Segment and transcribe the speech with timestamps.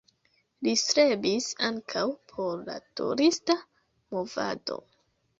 [0.67, 3.57] Li strebis ankaŭ por la turista
[4.17, 4.79] movado.